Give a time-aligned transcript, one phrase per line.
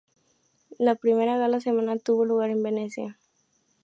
[0.79, 3.19] La primera gala semanal tuvo lugar en Venecia.